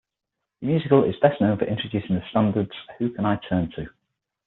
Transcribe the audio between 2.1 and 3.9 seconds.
the standards Who Can I Turn To?